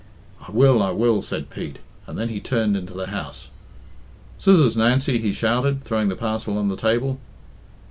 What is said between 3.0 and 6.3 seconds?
house. "Scissors, Nancy," he shouted, throwing the